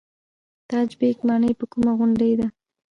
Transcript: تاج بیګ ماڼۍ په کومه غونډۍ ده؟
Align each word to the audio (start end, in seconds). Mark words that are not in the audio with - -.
تاج 0.69 0.89
بیګ 0.99 1.17
ماڼۍ 1.27 1.53
په 1.59 1.65
کومه 1.71 1.91
غونډۍ 1.97 2.31
ده؟ 2.39 2.47